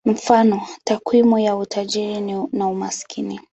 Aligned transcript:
Mfano: 0.05 0.67
takwimu 0.83 1.39
ya 1.39 1.55
utajiri 1.55 2.47
na 2.53 2.67
umaskini. 2.67 3.39